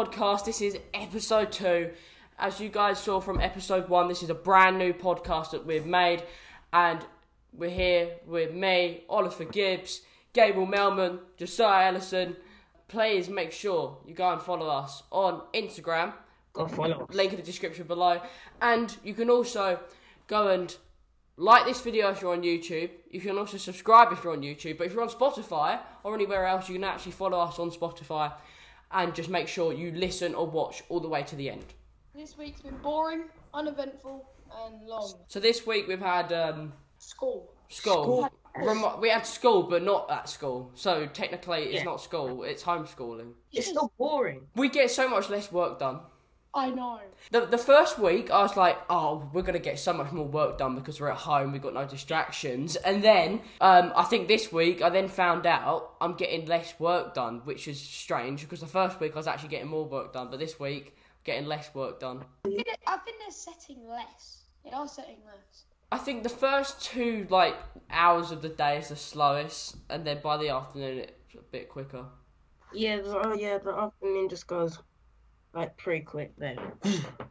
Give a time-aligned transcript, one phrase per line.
[0.00, 0.46] podcast.
[0.46, 1.90] This is episode two.
[2.38, 5.84] As you guys saw from episode one, this is a brand new podcast that we've
[5.84, 6.22] made,
[6.72, 7.04] and
[7.52, 10.00] we're here with me, Oliver Gibbs,
[10.32, 12.34] Gable Melman, Josiah Ellison.
[12.88, 16.14] Please make sure you go and follow us on Instagram.
[16.54, 17.14] Go follow us.
[17.14, 18.22] Link in the description below,
[18.62, 19.80] and you can also
[20.28, 20.74] go and
[21.36, 22.88] like this video if you're on YouTube.
[23.10, 24.78] You can also subscribe if you're on YouTube.
[24.78, 28.32] But if you're on Spotify or anywhere else, you can actually follow us on Spotify
[28.92, 31.64] and just make sure you listen or watch all the way to the end.
[32.14, 34.28] This week's been boring, uneventful,
[34.64, 35.14] and long.
[35.28, 37.52] So this week we've had um, School.
[37.68, 38.02] school.
[38.02, 38.30] School.
[38.56, 40.72] Rem- we had school, but not at school.
[40.74, 41.84] So technically, it's Yeah.
[41.84, 42.42] not school.
[42.42, 43.32] It's homeschooling.
[43.52, 44.40] It's still boring.
[44.56, 46.00] We get so much less work done.
[46.52, 46.98] I know.
[47.30, 50.26] The, the first week, I was like, oh, we're going to get so much more
[50.26, 52.74] work done because we're at home, we've got no distractions.
[52.76, 57.14] And then, um, I think this week, I then found out I'm getting less work
[57.14, 60.28] done, which is strange because the first week I was actually getting more work done,
[60.30, 62.24] but this week, getting less work done.
[62.44, 64.42] I think, it- I think they're setting less.
[64.64, 65.64] They are setting less.
[65.92, 67.56] I think the first two, like,
[67.90, 71.68] hours of the day is the slowest, and then by the afternoon, it's a bit
[71.68, 72.06] quicker.
[72.72, 74.78] Yeah, the, oh yeah, the afternoon just goes
[75.54, 76.56] like pre-clip there.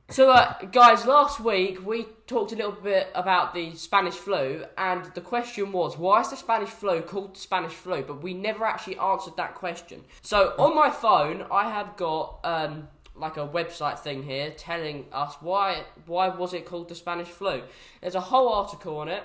[0.10, 5.06] So, uh, guys, last week we talked a little bit about the Spanish flu, and
[5.14, 8.02] the question was, why is the Spanish flu called the Spanish flu?
[8.02, 10.04] But we never actually answered that question.
[10.22, 15.36] So, on my phone, I have got um, like a website thing here telling us
[15.42, 17.62] why why was it called the Spanish flu.
[18.02, 19.24] There's a whole article on it,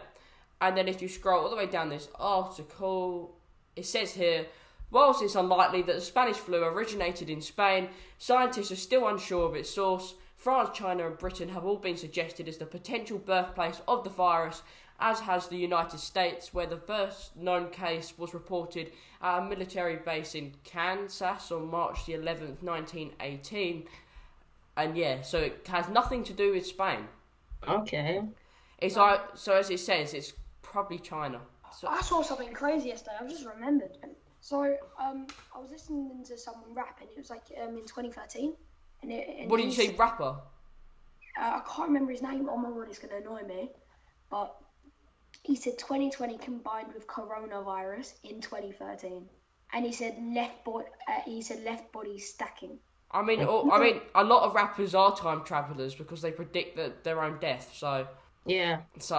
[0.61, 3.37] and then if you scroll all the way down this article,
[3.75, 4.47] it says here.
[4.95, 9.57] Whilst it's unlikely that the Spanish flu originated in Spain, scientists are still unsure of
[9.57, 10.15] its source.
[10.37, 14.63] France, China, and Britain have all been suggested as the potential birthplace of the virus,
[15.01, 19.97] as has the United States, where the first known case was reported at a military
[19.97, 23.89] base in Kansas on March the 11th, 1918.
[24.77, 27.09] And yeah, so it has nothing to do with Spain.
[27.67, 28.23] Okay.
[28.79, 31.41] It's like, so as it says, it's probably China.
[31.77, 33.17] So, I saw something crazy yesterday.
[33.21, 33.99] I've just remembered.
[34.45, 38.53] So, um, I was listening to someone rap, and it was like um, in 2013.
[39.01, 40.37] And it, and what did you he say, rapper?
[41.41, 42.47] uh, I can't remember his name.
[42.51, 43.71] Oh my god, it's gonna annoy me.
[44.31, 44.55] But
[45.45, 49.25] he said 2020 combined with coronavirus in 2013,
[49.73, 50.89] and he said left body.
[51.09, 52.79] Uh, he said left body stacking.
[53.13, 56.77] I mean, all, I mean, a lot of rappers are time travelers because they predict
[56.77, 57.73] that their own death.
[57.75, 58.07] So,
[58.45, 58.81] Yeah.
[58.99, 59.17] so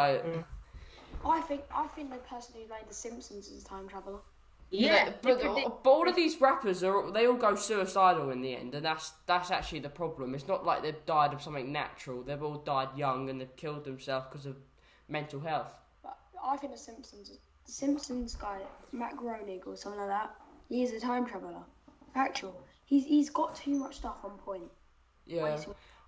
[1.25, 4.19] I think I think the person who made The Simpsons is a time traveler.
[4.72, 5.06] Yeah.
[5.22, 8.76] but, predict- but all of these rappers are they all go suicidal in the end,
[8.76, 10.34] and that's that's actually the problem.
[10.36, 12.24] It's not like they've died of something natural.
[12.24, 14.58] They've all died young and they've killed themselves because of
[15.08, 15.74] mental health.
[16.03, 17.31] But I think The Simpsons,
[17.66, 18.59] the Simpsons guy,
[18.92, 20.36] Matt Groening or something like that,
[20.68, 21.64] he is a time traveler.
[22.14, 22.59] Factual.
[22.86, 24.72] He's he's got too much stuff on point.
[25.26, 25.58] Yeah.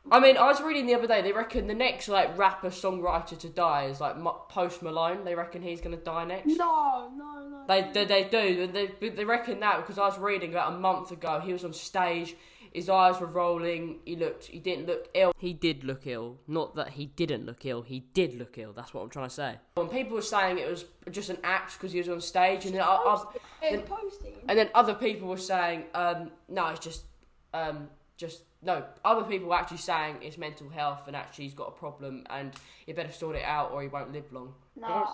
[0.07, 1.21] Way too- I mean, I was reading the other day.
[1.21, 4.15] They reckon the next like rapper songwriter to die is like
[4.49, 5.23] Post Malone.
[5.25, 6.47] They reckon he's gonna die next.
[6.57, 7.63] No, no, no.
[7.67, 8.67] They, they, they do.
[8.67, 11.39] They, they reckon that because I was reading about a month ago.
[11.39, 12.35] He was on stage.
[12.73, 13.99] His eyes were rolling.
[14.05, 14.45] He looked.
[14.45, 15.33] He didn't look ill.
[15.39, 16.37] He did look ill.
[16.47, 17.81] Not that he didn't look ill.
[17.81, 18.71] He did look ill.
[18.73, 19.55] That's what I'm trying to say.
[19.75, 22.75] When people were saying it was just an act because he was on stage, and
[22.75, 23.23] then, I, I,
[23.71, 24.33] then- posting.
[24.47, 27.05] and then other people were saying, um, no, it's just,
[27.53, 28.83] um, just no.
[29.05, 32.53] Other people were actually saying it's mental health, and actually he's got a problem, and
[32.85, 34.53] he better sort it out, or he won't live long.
[34.75, 35.13] Nah,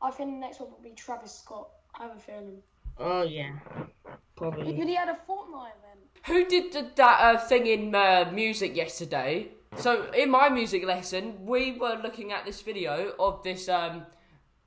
[0.00, 1.68] I think the next one will be Travis Scott.
[1.98, 2.62] I have a feeling.
[2.98, 3.52] Oh yeah.
[4.36, 4.72] Probably.
[4.72, 6.00] But he had a Fortnite event.
[6.26, 9.48] Who did the, that uh, thing in uh, music yesterday?
[9.76, 14.06] So in my music lesson, we were looking at this video of this um,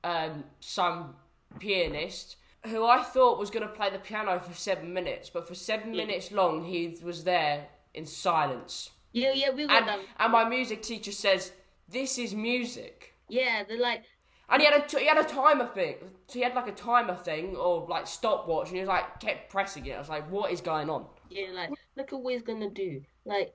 [0.04, 1.16] um, some
[1.60, 5.56] pianist who I thought was going to play the piano for seven minutes, but for
[5.56, 6.06] seven Yeah.
[6.06, 8.92] minutes long he was there in silence.
[9.14, 10.00] Yeah, yeah, we got And, that.
[10.20, 11.52] and my music teacher says,
[11.88, 14.04] "This is music." Yeah, they're like,
[14.52, 15.96] And he had a t- he had a timer thing.
[16.28, 19.50] So he had like a timer thing or like stopwatch, and he was like kept
[19.52, 19.94] pressing it.
[19.96, 23.04] I was like, "What is going on?" yeah, like, look at what he's gonna do.
[23.26, 23.54] Like,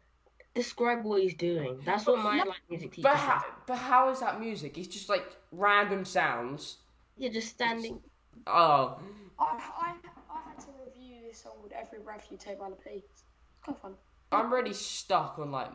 [0.54, 1.80] describe what he's doing.
[1.84, 4.78] That's what my like music teacher But how, but how is that music?
[4.78, 6.78] It's just like random sounds.
[7.16, 8.00] You're just standing.
[8.46, 8.98] Oh,
[9.38, 9.94] I, I,
[10.30, 13.04] I had to review this song with Every Breath You Take by the Police.
[13.10, 13.22] It's
[13.64, 13.92] kind of fun.
[14.32, 15.70] I'm really stuck on like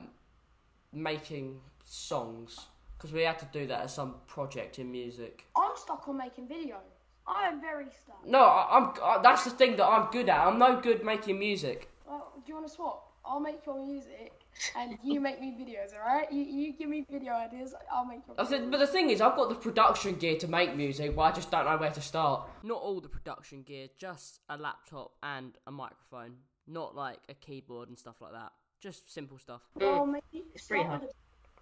[0.94, 2.68] making songs
[2.98, 5.46] because we had to do that as some project in music.
[5.56, 7.00] I'm stuck on making videos.
[7.26, 8.26] I am very stuck.
[8.26, 8.94] No, I, I'm.
[9.04, 10.48] I, that's the thing that I'm good at.
[10.48, 11.90] I'm no good making music.
[12.08, 13.12] Well, do you want to swap?
[13.30, 14.34] I'll make your music
[14.76, 16.32] and you make me videos, alright?
[16.32, 18.50] You, you give me video ideas, I'll make your I videos.
[18.50, 21.32] said, but the thing is, I've got the production gear to make music, but I
[21.32, 22.50] just don't know where to start.
[22.64, 26.38] Not all the production gear, just a laptop and a microphone.
[26.68, 28.52] not like a keyboard and stuff like that.
[28.82, 29.62] Just simple stuff.
[29.76, 31.14] Well, maybe It's start with, a,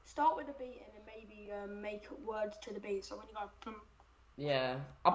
[0.09, 3.03] start with a beat and then maybe um, make words to the beat.
[3.05, 3.75] So when you go, boom,
[4.37, 5.13] Yeah, but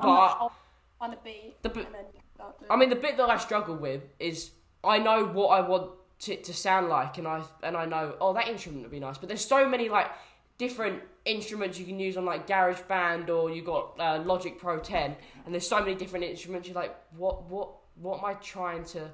[1.01, 3.29] on, the, a beat, The bit- and then start doing I mean, the bit that
[3.31, 4.51] I struggle with is
[4.85, 5.91] I know what I want
[6.29, 9.19] it to sound like, and I and I know oh that instrument would be nice,
[9.19, 10.11] but there's so many like
[10.59, 15.17] different instruments you can use on like GarageBand or you got uh, Logic Pro 10,
[15.45, 16.69] and there's so many different instruments.
[16.69, 19.11] You're like, what what what am I trying to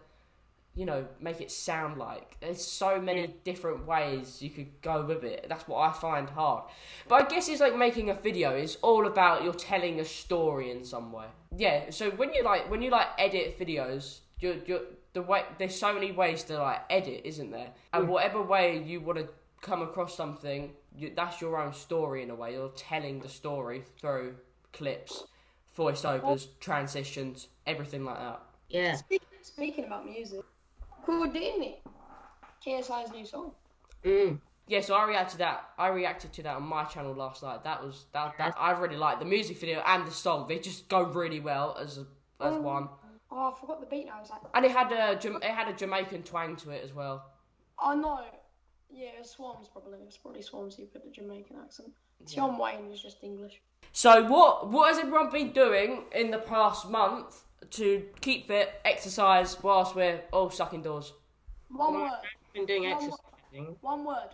[0.74, 2.36] you know make it sound like?
[2.40, 5.46] There's so many different ways you could go with it.
[5.48, 6.64] That's what I find hard.
[7.08, 8.50] But I guess it's like making a video.
[8.50, 11.26] It's all about you're telling a story in some way.
[11.56, 11.90] Yeah.
[11.90, 14.82] So when you like when you like edit videos, you're you're
[15.12, 17.70] the way there's so many ways to like edit, isn't there?
[17.92, 19.28] And whatever way you want to
[19.60, 22.52] come across something, you, that's your own story in a way.
[22.52, 24.36] You're telling the story through
[24.72, 25.24] clips,
[25.76, 28.40] voiceovers, transitions, everything like that.
[28.68, 28.94] Yeah.
[28.96, 30.40] Speaking, speaking about music,
[31.04, 31.80] Houdini,
[32.64, 33.52] KSI's new song.
[34.04, 34.38] Mm.
[34.68, 35.70] Yeah, so I reacted to that.
[35.78, 37.64] I reacted to that on my channel last night.
[37.64, 38.34] That was that.
[38.36, 40.46] that I really liked the music video and the song.
[40.46, 42.06] They just go really well as a,
[42.44, 42.88] as Um, one.
[43.30, 44.14] Oh, I forgot the beat now.
[44.16, 46.82] I was like, And it had a Jam- it had a Jamaican twang to it
[46.84, 47.26] as well.
[47.78, 48.20] I know.
[48.90, 49.98] Yeah, it's Swarmz probably.
[50.06, 51.90] It's probably Swarmz who put the Jamaican accent.
[52.26, 53.60] Tion Wayne was just English.
[53.92, 59.62] So what what has everyone been doing in the past month to keep fit, exercise
[59.62, 61.12] whilst we're all stuck indoors?
[61.68, 62.10] One Well, word.
[62.12, 63.76] I've been doing One exercising.
[63.82, 64.30] One word.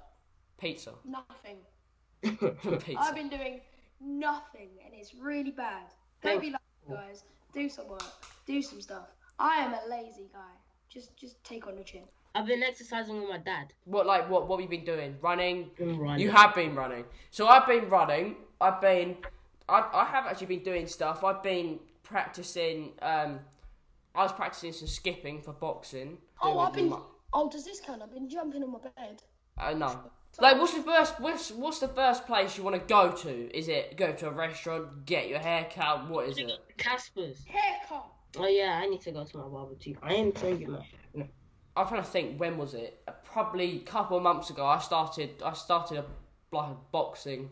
[0.59, 0.93] Pizza.
[1.05, 1.59] Nothing.
[2.85, 3.01] Pizza.
[3.01, 3.61] I've been doing
[4.01, 5.87] nothing, and it's really bad.
[6.23, 7.25] Don't be like me, guys.
[7.53, 8.03] Do some work.
[8.47, 9.07] Do some stuff.
[9.39, 10.41] I am a lazy guy.
[10.89, 12.03] Just, just take on the chin.
[12.37, 13.73] I've been exercising with my dad.
[13.85, 15.15] What like what what have you been doing?
[15.23, 15.71] Running.
[15.79, 16.21] Been running.
[16.21, 17.05] You have been running.
[17.31, 18.37] So I've been running.
[18.61, 19.17] I've been.
[19.69, 21.23] I I have actually been doing stuff.
[21.23, 22.93] I've been practicing.
[23.03, 23.39] Um,
[24.17, 26.19] I was practicing some skipping for boxing.
[26.43, 26.91] Oh, I've been.
[26.91, 27.03] mu-
[27.37, 28.01] Oh, does this count?
[28.03, 29.23] I've been jumping on my bed.
[29.59, 30.01] Uh, no.
[30.41, 31.21] Like, what's the first?
[31.21, 33.57] What's, what's the first place you want to go to?
[33.57, 36.09] Is it go to a restaurant, get your hair cut?
[36.09, 36.51] What is it?
[36.77, 37.45] Casper's.
[37.47, 38.07] Haircut.
[38.39, 39.97] Oh yeah, I need to go to my barber too.
[40.03, 41.01] I am changing my hair.
[41.15, 41.27] No.
[41.77, 42.39] I'm trying to think.
[42.39, 43.03] When was it?
[43.07, 44.65] Uh, Probably a couple of months ago.
[44.65, 45.43] I started.
[45.45, 46.05] I started a
[46.55, 47.51] like boxing.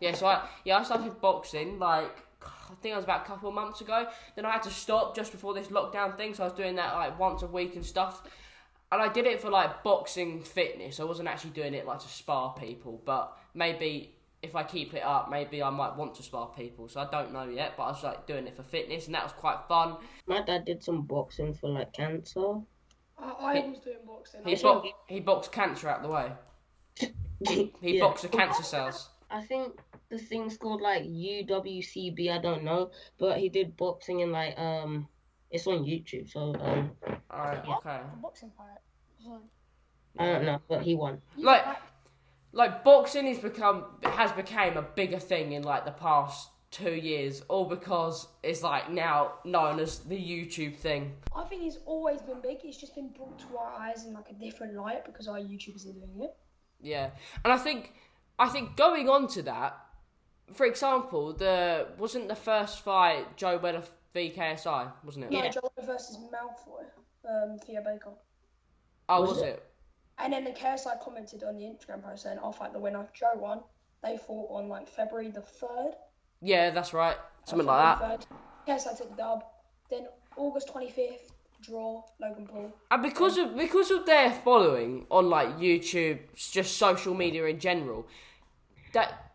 [0.00, 3.48] Yeah, so I yeah I started boxing like I think it was about a couple
[3.48, 4.06] of months ago.
[4.34, 6.94] Then I had to stop just before this lockdown thing, so I was doing that
[6.94, 8.22] like once a week and stuff.
[8.92, 11.00] And I did it for like boxing fitness.
[11.00, 15.02] I wasn't actually doing it like to spar people, but maybe if I keep it
[15.02, 16.88] up, maybe I might want to spar people.
[16.88, 19.22] So I don't know yet, but I was like doing it for fitness, and that
[19.24, 19.96] was quite fun.
[20.26, 22.60] My dad did some boxing for like cancer.
[23.18, 24.40] I, I was doing boxing.
[24.44, 26.32] He, I bo- he boxed cancer out the way.
[27.48, 28.04] He Yeah.
[28.04, 29.10] boxed the cancer cells.
[29.30, 32.30] I think the thing's called like UWCB.
[32.30, 35.08] I don't know, but he did boxing and like um,
[35.50, 36.30] it's on YouTube.
[36.30, 36.90] So um,
[37.32, 38.00] Alright, okay.
[38.00, 38.78] a boxing fight.
[40.18, 41.20] I don't know, but he won.
[41.36, 41.64] Like-
[42.54, 46.94] like- Like boxing has become has became a bigger thing in like the past two
[46.94, 51.14] years, all because it's like now known as the YouTube thing.
[51.34, 52.58] I think it's always been big.
[52.64, 55.88] It's just been brought to our eyes in like a different light because our YouTubers
[55.88, 56.34] are doing it.
[56.80, 57.10] Yeah,
[57.44, 57.92] and I think
[58.38, 59.76] I think going on to that,
[60.52, 63.82] for example, the wasn't the first fight Joe Weller
[64.12, 65.30] v KSI, wasn't it?
[65.32, 65.50] No, Yeah.
[65.50, 66.84] Joe versus Malfoy,
[67.28, 68.10] um, Theo Baker.
[69.08, 69.46] Oh, Was was it?
[69.46, 69.62] it?
[70.18, 73.06] And then the KSI commented on the Instagram post saying, oh, I'll fight the winner.
[73.14, 73.60] Joe won.
[74.02, 75.94] They fought on like February the 3rd.
[76.40, 77.16] Yeah, that's right.
[77.44, 78.20] Something like that.
[78.20, 78.26] that.
[78.68, 79.44] KSI took the dub.
[79.90, 80.06] Then
[80.36, 82.72] August 25th, draw, Logan Paul.
[82.90, 88.06] And because of because of their following on like YouTube, just social media in general,
[88.92, 89.32] that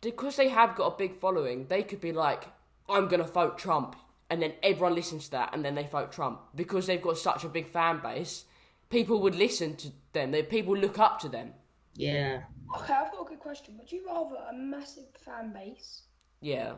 [0.00, 2.44] because they have got a big following, they could be like,
[2.88, 3.96] "I'm gonna vote Trump,"
[4.28, 7.44] and then everyone listens to that, and then they vote Trump because they've got such
[7.44, 8.44] a big fan base.
[8.90, 10.32] People would listen to them.
[10.32, 11.52] They people look up to them.
[11.94, 12.42] Yeah.
[12.76, 13.76] Okay, I've got a good question.
[13.78, 16.02] Would you rather a massive fan base
[16.40, 16.74] Yeah,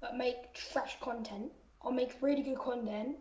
[0.00, 3.16] but make trash content or make really good content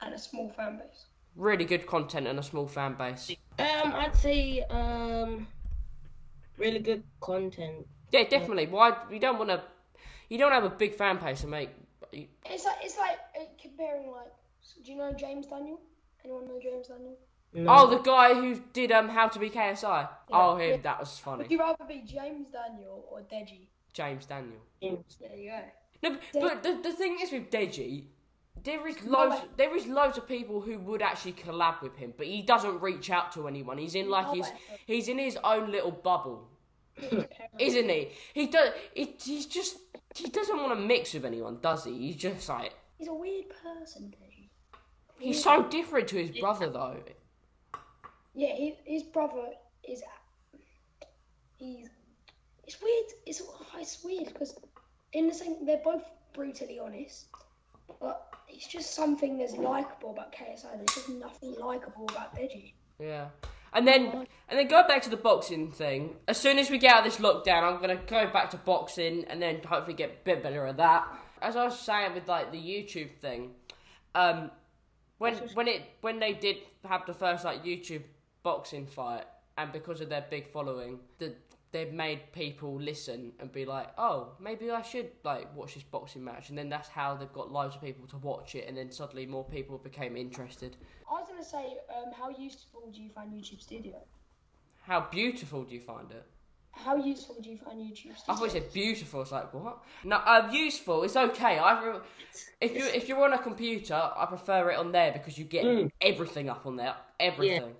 [0.00, 1.06] and a small fan base?
[1.36, 3.30] really good content and a small fan base.
[3.58, 5.46] Um, I'd say um,
[6.56, 7.86] really good content.
[8.12, 8.66] Yeah, definitely.
[8.66, 9.62] Why you don't want to?
[10.28, 11.70] You don't have a big fan base and make.
[12.12, 14.32] It's like it's like uh, comparing like.
[14.84, 15.80] Do you know James Daniel?
[16.24, 17.16] Anyone know James Daniel?
[17.54, 17.72] No.
[17.72, 20.08] Oh, the guy who did um How to Be KSI.
[20.32, 20.80] Oh, him.
[20.82, 21.44] That was funny.
[21.44, 23.68] Would you rather be James Daniel or Deji?
[23.92, 24.58] James Daniel.
[24.80, 25.60] There you go.
[26.10, 28.04] No, but the, the thing is with Deji,
[28.62, 32.26] there is loads there is loads of people who would actually collab with him, but
[32.26, 33.78] he doesn't reach out to anyone.
[33.78, 34.50] He's in like his
[34.86, 36.48] he's in his own little bubble,
[37.58, 38.10] isn't he?
[38.34, 38.72] He does.
[38.94, 39.76] He, he's just
[40.14, 41.96] he doesn't want to mix with anyone, does he?
[41.98, 44.48] He's just like He's a weird person, Deji.
[45.18, 46.96] He's so different to his brother, though.
[48.34, 49.50] Yeah, his, his brother
[49.88, 50.02] is.
[51.56, 51.88] He's.
[52.66, 53.04] It's weird.
[53.26, 53.42] It's
[53.78, 54.58] it's weird because
[55.12, 56.02] in the same, they're both
[56.34, 57.26] brutally honest,
[58.00, 60.76] but it's just something that's likable about KSI.
[60.76, 62.72] There's just nothing likable about Deji.
[62.98, 63.28] Yeah.
[63.72, 66.16] And then and then go back to the boxing thing.
[66.28, 69.24] As soon as we get out of this lockdown, I'm gonna go back to boxing
[69.28, 71.08] and then hopefully get a bit better at that.
[71.42, 73.50] As I was saying with like the YouTube thing,
[74.14, 74.50] um,
[75.18, 78.02] when when it when they did have the first like YouTube
[78.44, 79.24] boxing fight,
[79.58, 81.34] and because of their big following, the
[81.72, 86.22] they've made people listen and be like, oh, maybe I should like watch this boxing
[86.22, 88.92] match, and then that's how they've got loads of people to watch it, and then
[88.92, 90.76] suddenly more people became interested.
[91.10, 93.96] I was gonna say, um, how useful do you find YouTube Studio?
[94.82, 96.24] How beautiful do you find it?
[96.70, 98.24] How useful do you find YouTube Studio?
[98.28, 99.22] I thought you said beautiful.
[99.22, 99.82] It's like what?
[100.04, 101.02] No, uh, useful.
[101.04, 101.58] It's okay.
[101.58, 102.00] I re-
[102.60, 105.64] if you if you're on a computer, I prefer it on there because you get
[105.64, 105.90] Mm.
[106.00, 106.94] everything up on there.
[107.18, 107.74] Everything.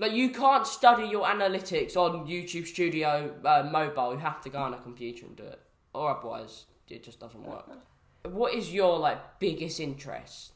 [0.00, 4.14] Like you can't study your analytics on YouTube Studio uh, mobile.
[4.14, 5.60] You have to go on a computer and do it,
[5.92, 7.68] or otherwise it just doesn't work.
[8.24, 10.52] What is your like biggest interest?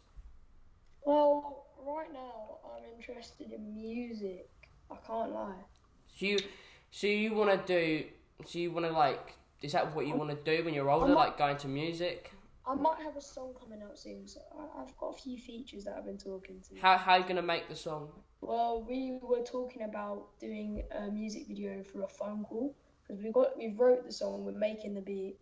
[1.05, 4.49] Well, right now I'm interested in music.
[4.91, 5.53] I can't lie.
[6.19, 6.39] So you
[6.91, 8.05] so you want to do?
[8.47, 9.35] So you want to like?
[9.61, 11.09] Is that what you want to do when you're older?
[11.09, 12.31] not- Like going to music?
[12.67, 15.85] I might have a song coming out soon, so I- I've got a few features
[15.85, 16.81] that I've been talking to.
[16.81, 18.09] How how you gonna make the song?
[18.47, 22.75] Well, we were talking about doing a music video through a phone call
[23.07, 25.37] because we got we wrote the song, we're making the beat,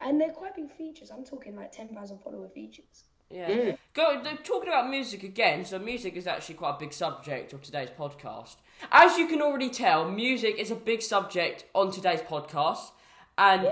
[0.00, 1.10] and they're quite big features.
[1.10, 3.04] I'm talking like ten thousand follower features.
[3.28, 3.50] Yeah.
[3.50, 3.78] Mm.
[3.92, 5.66] Go talking about music again.
[5.66, 8.56] So music is actually quite a big subject of today's podcast.
[8.90, 12.90] As you can already tell, music is a big subject on today's podcast,
[13.36, 13.68] and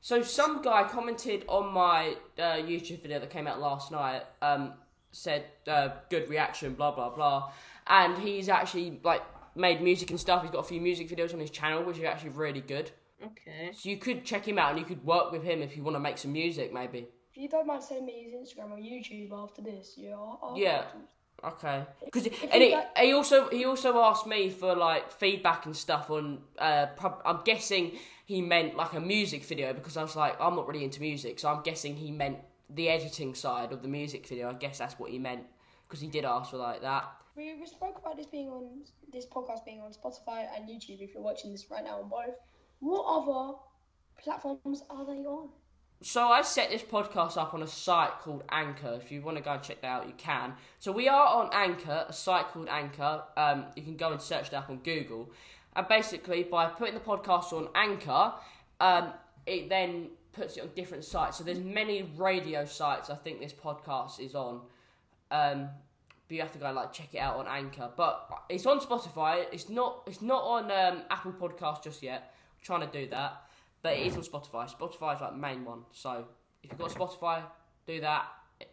[0.00, 4.22] so some guy commented on my uh, YouTube video that came out last night.
[4.40, 4.74] Um,
[5.12, 7.50] said uh, good reaction, blah blah blah,
[7.90, 9.22] and he's actually like
[9.54, 10.42] made music and stuff.
[10.42, 12.90] He's got a few music videos on his channel, which are actually really good.
[13.22, 13.72] Okay.
[13.74, 15.96] So you could check him out, and you could work with him if you want
[15.96, 17.06] to make some music, maybe.
[17.30, 20.12] If you don't mind sending me his Instagram or YouTube after this, yeah.
[20.14, 20.84] I'll, I'll Yeah.
[21.42, 21.84] Okay.
[22.04, 25.76] Because and you he, like- he also he also asked me for like feedback and
[25.76, 26.38] stuff on.
[26.58, 27.92] Uh, prob- I'm guessing
[28.26, 31.38] he meant like a music video because I was like I'm not really into music,
[31.38, 34.50] so I'm guessing he meant the editing side of the music video.
[34.50, 35.44] I guess that's what he meant
[35.88, 37.04] because he did ask for like that.
[37.36, 38.82] We, we spoke about this being on
[39.12, 41.00] this podcast being on Spotify and YouTube.
[41.00, 42.34] If you're watching this right now on both,
[42.80, 43.58] what other
[44.18, 45.48] platforms are they on?
[46.02, 48.98] So I set this podcast up on a site called Anchor.
[49.02, 50.54] If you want to go and check that out, you can.
[50.78, 53.22] So we are on Anchor, a site called Anchor.
[53.36, 55.30] Um, you can go and search that up on Google.
[55.76, 58.32] And basically, by putting the podcast on Anchor,
[58.80, 59.12] um,
[59.46, 61.36] it then puts it on different sites.
[61.36, 63.10] So there's many radio sites.
[63.10, 64.62] I think this podcast is on.
[65.30, 65.68] Um,
[66.30, 67.90] but you have to go and, like check it out on Anchor.
[67.96, 69.46] But it's on Spotify.
[69.50, 70.04] It's not.
[70.06, 72.32] It's not on um, Apple Podcast just yet.
[72.52, 73.42] I'm trying to do that,
[73.82, 74.72] but it is on Spotify.
[74.72, 75.80] Spotify's like the main one.
[75.90, 76.24] So
[76.62, 77.42] if you've got Spotify,
[77.84, 78.26] do that.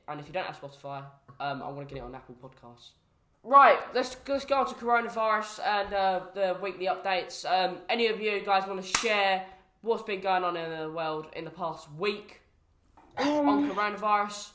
[0.08, 1.04] And if you don't have Spotify,
[1.40, 2.92] um, I want to get it on Apple Podcasts.
[3.44, 7.44] Right, let's let's go on to coronavirus and uh, the weekly updates.
[7.44, 9.48] Um, any of you guys want to share
[9.82, 12.42] what's been going on in the world in the past week
[13.18, 14.52] on Um, coronavirus?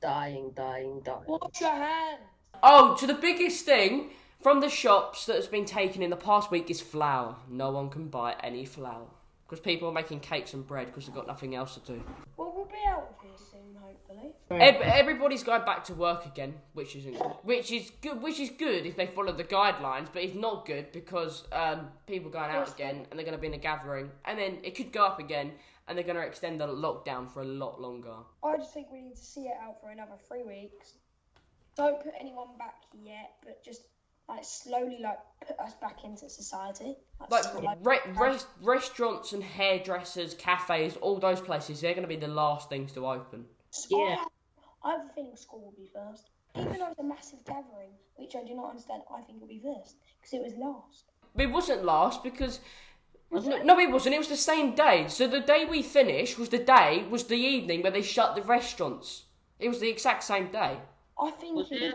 [0.00, 1.24] dying, dying, dying.
[1.26, 2.20] Wash your hands.
[2.62, 4.10] Oh, so the biggest thing
[4.42, 7.36] from the shops that has been taken in the past week is flour.
[7.48, 9.06] No one can buy any flour
[9.46, 12.02] because people are making cakes and bread because they've got nothing else to do.
[12.36, 14.32] Well, we'll be out of here soon, hopefully.
[14.50, 18.20] Ev- everybody's going back to work again, which isn't, which is good.
[18.20, 22.30] Which is good if they follow the guidelines, but it's not good because um, people
[22.30, 24.92] going out again and they're going to be in a gathering, and then it could
[24.92, 25.52] go up again,
[25.86, 28.14] and they're going to extend the lockdown for a lot longer.
[28.44, 30.94] I just think we need to see it out for another three weeks.
[31.76, 33.82] Don't put anyone back yet, but just
[34.28, 36.96] like slowly like put us back into society.
[37.30, 37.68] Like slowly.
[37.82, 42.68] re- res- restaurants and hairdressers, cafes, all those places, they're going to be the last
[42.68, 43.44] things to open.
[43.90, 44.24] Yeah.
[44.82, 46.30] I have a feeling school will be first.
[46.54, 49.60] Even though it's a massive gathering, which I do not understand, I think it'll be
[49.62, 51.04] first because it was last.
[51.36, 52.60] It wasn't last because
[53.30, 54.14] no, no, it wasn't.
[54.14, 55.06] It was the same day.
[55.08, 58.42] So the day we finished was the day was the evening where they shut the
[58.42, 59.24] restaurants.
[59.58, 60.78] It was the exact same day.
[61.20, 61.94] I think Was it, it?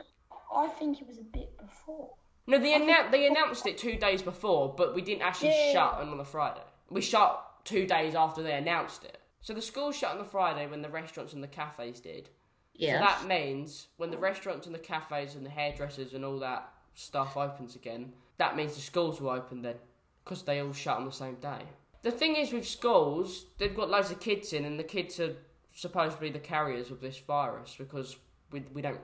[0.55, 2.15] I think it was a bit before.
[2.47, 5.73] No, they annou- they announced it two days before, but we didn't actually Yeah.
[5.73, 6.63] shut on the Friday.
[6.89, 9.19] We shut two days after they announced it.
[9.41, 12.29] So the school shut on the Friday when the restaurants and the cafes did.
[12.73, 12.95] Yes.
[12.99, 16.71] So that means when the restaurants and the cafes and the hairdressers and all that
[16.95, 19.77] stuff opens again, that means the schools will open then,
[20.23, 21.65] because they all shut on the same day.
[22.01, 25.35] The thing is with schools, they've got loads of kids in, and the kids are
[25.73, 28.17] supposed to be the carriers of this virus because
[28.51, 28.99] we we don't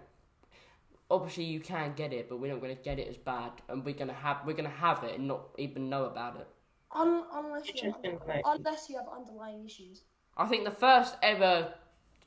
[1.09, 3.85] obviously you can get it, but we're not going to get it as bad, and
[3.85, 6.47] we're going to have we're going to have it and not even know about it.
[6.91, 10.03] Un- unless, you have, unless you have underlying issues.
[10.37, 11.73] I think the first ever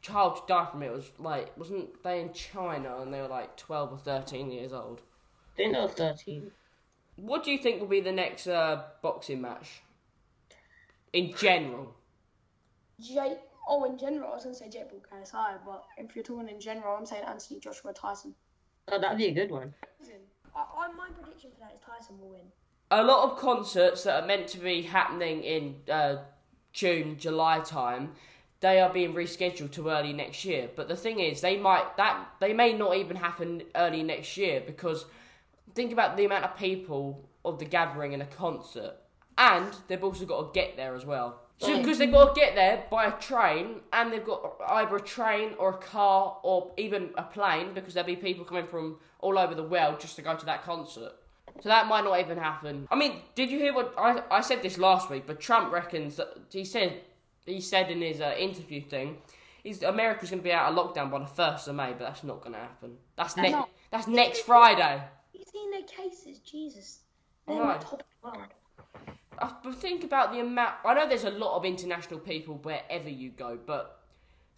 [0.03, 3.57] child to die from it was like wasn't they in China and they were like
[3.57, 5.01] twelve or thirteen years old.
[5.55, 6.51] I think that was 13.
[7.17, 9.83] What do you think will be the next uh, boxing match?
[11.13, 11.95] In general,
[12.99, 13.39] Jake.
[13.73, 16.59] Oh, in general, I was gonna say Jake Paul KSI, but if you're talking in
[16.59, 18.35] general, I'm saying Anthony Joshua Tyson.
[18.91, 19.73] Oh, that'd be a good one.
[20.57, 22.41] I, I, my prediction for that is Tyson will win.
[22.91, 26.17] a lot of concerts that are meant to be happening in uh,
[26.73, 28.15] June, July time,
[28.59, 30.69] they are being rescheduled to early next year.
[30.75, 34.61] But the thing is, they might that they may not even happen early next year
[34.67, 35.05] because
[35.77, 38.95] think about the amount of people of the gathering in a concert,
[39.39, 41.41] and they've also got to get there as well.
[41.61, 45.01] So because they've got to get there by a train, and they've got either a
[45.01, 49.39] train or a car or even a plane, because there'll be people coming from all
[49.39, 51.13] over the world just to go to that concert.
[51.63, 52.89] So that might not even happen.
[52.91, 55.25] I mean, did you hear what I, I said this last week?
[55.27, 57.03] But Trump reckons that he said
[57.45, 59.19] he said in his uh, interview thing,
[59.63, 62.25] he's America's going to be out of lockdown by the first of May, but that's
[62.25, 62.97] not going to happen.
[63.17, 63.69] That's next.
[63.91, 65.03] That's next Friday.
[65.35, 67.01] You've seen their cases, Jesus.
[67.47, 68.49] They're the top of the world.
[69.39, 70.75] But think about the amount.
[70.85, 74.01] I know there's a lot of international people wherever you go, but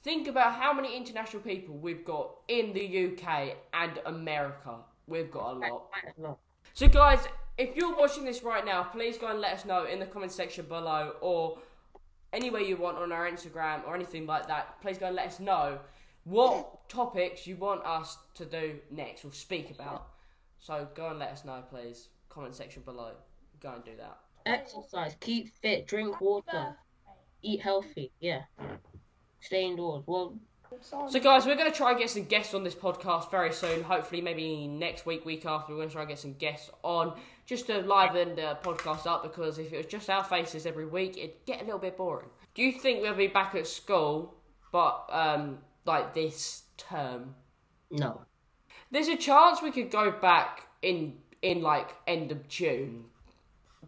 [0.03, 4.77] think about how many international people we've got in the UK and America.
[5.07, 5.85] We've got a lot.
[6.17, 6.39] A lot.
[6.75, 7.21] So, guys,
[7.59, 10.33] if you're watching this right now, please go and let us know in the comment
[10.33, 11.59] section below or
[12.33, 14.81] anywhere you want on our Instagram or anything like that.
[14.81, 15.79] Please go and let us know
[16.25, 20.09] what topics you want us to do next or speak about.
[20.59, 22.09] So, go and let us know, please.
[22.29, 23.13] Comment section below.
[23.61, 24.19] Go and do that.
[24.47, 26.77] Exercise, keep fit, drink water,
[27.43, 28.13] eat healthy.
[28.21, 28.43] Yeah.
[29.41, 30.05] Stay indoors.
[30.07, 30.37] Well,
[30.81, 33.83] So, guys, we're going to try and get some guests on this podcast very soon.
[33.83, 37.15] Hopefully, maybe next week, week after, we're going to try and get some guests on
[37.45, 41.17] just to liven the podcast up because if it was just our faces every week,
[41.19, 42.29] it'd get a little bit boring.
[42.55, 44.35] Do you think we'll be back at school,
[44.71, 47.35] but um, like this term?
[47.91, 48.23] no.
[48.91, 53.05] There's a chance we could go back in in like end of June,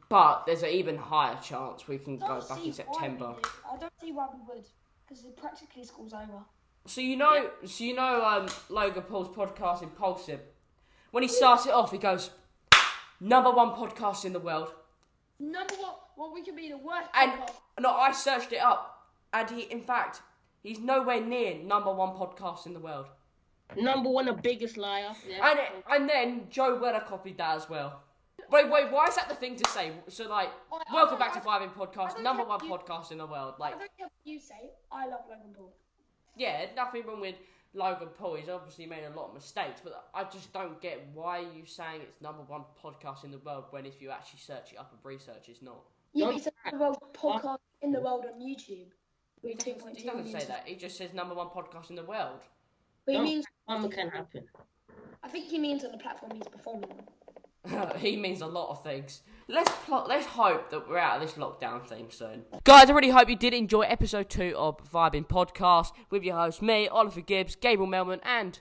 [0.09, 3.35] but there's an even higher chance we can go Don't back see in why September.
[3.73, 4.64] I don't see why we would,
[5.07, 6.43] because it practically school's over.
[6.87, 10.40] So you know, so you know, um, Logan Paul's podcast Impulsive.
[11.11, 12.31] When he starts it off, he goes,
[13.21, 14.73] "Number one podcast in the world,"
[15.38, 17.09] Number one, well, we could be the worst.
[17.14, 17.53] and podcast.
[17.81, 20.21] no, I searched it up, and he, in fact,
[20.62, 23.07] he's nowhere near number one podcast in the world.
[23.77, 25.12] Number one, the biggest liar.
[25.29, 25.49] Yeah.
[25.51, 25.59] And
[25.90, 28.03] and then Joe Weller copied that as well.
[28.55, 29.90] Wait, wait, why is that the thing to say?
[30.09, 33.11] So like, I- I welcome don't- back to I- Vibing Podcast, number one you- podcast
[33.11, 33.55] in the world.
[33.59, 34.71] I Like, don't care what you say.
[34.93, 35.73] I love Logan Paul.
[36.37, 37.35] yeah, nothing wrong with
[37.73, 38.37] Logan Paul.
[38.37, 41.67] He's obviously made a lot of mistakes, but I just don't get why are you
[41.67, 44.93] saying it's number one podcast in the world when if you actually search it up
[44.93, 45.81] and research, it's not.
[46.12, 48.87] Yeah, but it's the world podcast in the world on YouTube.
[49.43, 50.69] He doesn't, he doesn't say that.
[50.69, 52.40] He just says number one podcast in the world.
[53.05, 54.49] But he Don't- means, Mama can happen.
[55.25, 57.09] I think he means on the platform he's performing on.
[57.96, 59.22] he means a lot of things.
[59.48, 62.44] Let's pl- let's hope that we're out of this lockdown thing soon.
[62.64, 66.62] Guys, I really hope you did enjoy episode two of Vibing Podcast with your host,
[66.62, 68.59] me, Oliver Gibbs, Gabriel Melman, and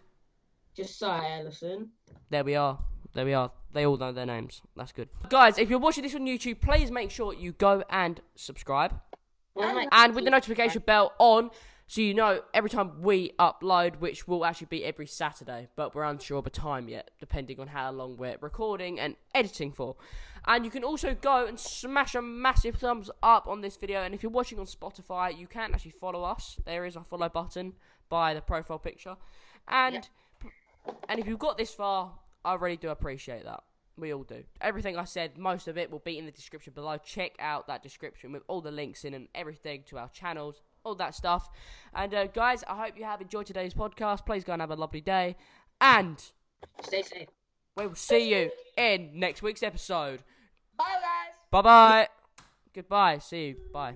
[0.76, 1.90] Josiah Ellison.
[2.30, 2.80] there we are.
[3.14, 3.52] There we are.
[3.72, 4.62] They all know their names.
[4.76, 5.08] That's good.
[5.30, 9.00] Guys, if you're watching this on YouTube, please make sure you go and subscribe.
[9.56, 11.52] Well, like- And with the notification bell on,
[11.94, 16.06] so you know every time we upload, which will actually be every Saturday, but we're
[16.06, 19.96] unsure of the time yet, depending on how long we're recording and editing for.
[20.48, 24.02] And you can also go and smash a massive thumbs up on this video.
[24.02, 26.58] And if you're watching on Spotify, you can actually follow us.
[26.66, 27.74] There is a follow button
[28.10, 29.16] by the profile picture.
[29.68, 30.10] And
[31.08, 33.62] and if you've got this far, I really do appreciate that.
[33.98, 34.44] We all do.
[34.62, 36.98] Everything I said, most of it will be in the description below.
[36.98, 40.96] Check out that description with all the links in and everything to our channels, all
[40.96, 41.50] that stuff.
[41.94, 44.26] And uh, guys, I hope you have enjoyed today's podcast.
[44.26, 45.36] Please go and have a lovely day.
[45.82, 46.22] And
[46.82, 47.30] Stay safe.
[47.76, 50.22] we will see you in next week's episode.
[50.78, 51.36] Bye, guys.
[51.52, 52.08] Bye bye.
[52.74, 53.18] Goodbye.
[53.20, 53.56] See you.
[53.74, 53.94] Bye.